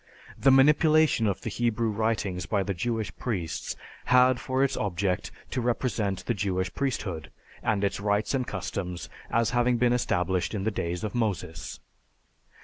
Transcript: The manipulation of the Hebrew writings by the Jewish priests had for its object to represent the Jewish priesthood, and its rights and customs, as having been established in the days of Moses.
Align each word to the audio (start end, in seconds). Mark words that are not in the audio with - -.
The 0.35 0.49
manipulation 0.49 1.27
of 1.27 1.41
the 1.41 1.51
Hebrew 1.51 1.89
writings 1.91 2.47
by 2.47 2.63
the 2.63 2.73
Jewish 2.73 3.15
priests 3.17 3.75
had 4.05 4.39
for 4.39 4.63
its 4.63 4.75
object 4.75 5.29
to 5.51 5.61
represent 5.61 6.25
the 6.25 6.33
Jewish 6.33 6.73
priesthood, 6.73 7.29
and 7.61 7.83
its 7.83 7.99
rights 7.99 8.33
and 8.33 8.47
customs, 8.47 9.09
as 9.29 9.51
having 9.51 9.77
been 9.77 9.93
established 9.93 10.55
in 10.55 10.63
the 10.63 10.71
days 10.71 11.03
of 11.03 11.13
Moses. 11.13 11.79